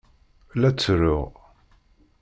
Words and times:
La 0.59 0.69
ttruɣ. 0.73 1.29